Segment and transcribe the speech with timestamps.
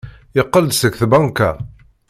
[0.35, 1.51] Yeqqel-d seg tbanka.